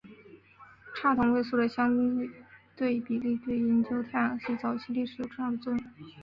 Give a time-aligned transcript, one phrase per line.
[0.95, 1.95] 氙同位素的相
[2.75, 5.81] 对比例对研究太阳系早期历史有重要的作用。